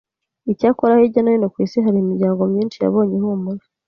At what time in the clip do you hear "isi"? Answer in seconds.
1.65-1.77